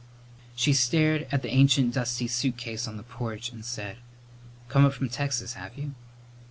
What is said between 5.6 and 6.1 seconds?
you?"